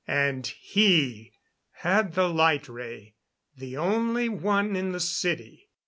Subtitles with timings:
[0.07, 1.33] And he
[1.73, 3.17] had the light ray
[3.55, 5.69] the only one in the city.